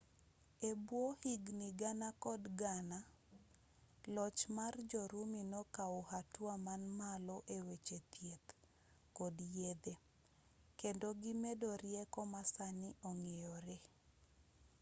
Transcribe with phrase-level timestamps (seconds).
[0.69, 2.99] ebwo higni gana kod gana
[4.15, 8.49] loch mar jo-rumi nokaw hatua man malo eweche thieth
[9.17, 9.95] kod yedhe
[10.79, 13.81] kendo gimedo rieko masani ong'eyoree